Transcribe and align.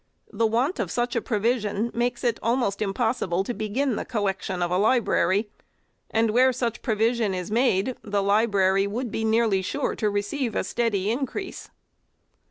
The 0.33 0.47
want 0.47 0.79
of 0.79 0.89
such 0.89 1.15
a 1.15 1.21
provision 1.21 1.91
makes 1.93 2.23
it 2.23 2.39
almost 2.41 2.81
impossible 2.81 3.43
to 3.43 3.53
begin 3.53 3.97
the 3.97 4.03
collection 4.03 4.63
of 4.63 4.71
a 4.71 4.77
library; 4.79 5.51
and 6.09 6.31
where 6.31 6.51
such 6.51 6.81
provision 6.81 7.35
is 7.35 7.51
made, 7.51 7.95
the 8.01 8.23
library 8.23 8.87
would 8.87 9.11
be 9.11 9.23
nearly 9.23 9.61
sure 9.61 9.95
to 9.97 10.09
receive 10.09 10.55
a 10.55 10.63
steady 10.63 11.11
increase. 11.11 11.69